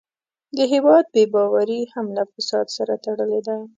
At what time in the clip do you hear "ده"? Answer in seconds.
3.47-3.57